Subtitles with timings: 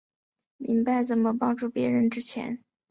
[0.57, 2.63] 明白怎么帮助別人之前